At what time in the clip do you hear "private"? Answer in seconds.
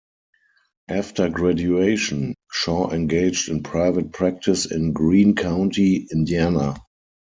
3.61-4.11